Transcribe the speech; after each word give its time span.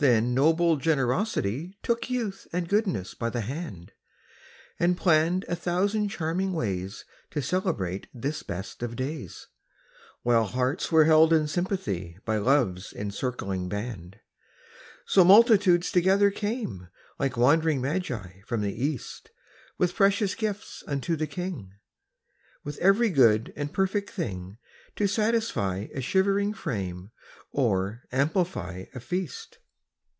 Then 0.00 0.32
noble 0.32 0.76
generosity 0.76 1.76
Took 1.82 2.08
youth 2.08 2.46
and 2.52 2.68
goodness 2.68 3.14
by 3.14 3.30
the 3.30 3.40
hand, 3.40 3.90
And 4.78 4.96
planned 4.96 5.44
a 5.48 5.56
thousand 5.56 6.10
charming 6.10 6.52
ways 6.52 7.04
To 7.32 7.42
celebrate 7.42 8.06
this 8.14 8.44
best 8.44 8.84
of 8.84 8.94
days, 8.94 9.48
While 10.22 10.44
hearts 10.44 10.92
were 10.92 11.06
held 11.06 11.32
in 11.32 11.48
sympathy 11.48 12.16
By 12.24 12.38
love's 12.38 12.92
encircling 12.92 13.68
band. 13.68 14.20
So 15.04 15.24
multitudes 15.24 15.90
together 15.90 16.30
came, 16.30 16.86
Like 17.18 17.36
wandering 17.36 17.80
magi 17.80 18.42
from 18.46 18.60
the 18.60 18.72
East 18.80 19.32
With 19.78 19.96
precious 19.96 20.36
gifts 20.36 20.84
unto 20.86 21.16
the 21.16 21.26
King, 21.26 21.72
With 22.62 22.78
every 22.78 23.10
good 23.10 23.52
and 23.56 23.72
perfect 23.72 24.10
thing 24.10 24.58
To 24.94 25.08
satisfy 25.08 25.88
a 25.92 26.00
shivering 26.00 26.54
frame 26.54 27.10
Or 27.50 28.04
amplify 28.12 28.84
a 28.94 29.00
feast. 29.00 29.58